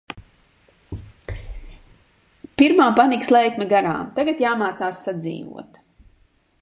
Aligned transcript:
Pirmā 2.61 2.87
panikas 3.01 3.29
lēkme 3.35 3.69
garām. 3.75 4.09
Tagad 4.19 4.43
jāmācās 4.49 5.05
sadzīvot. 5.11 5.83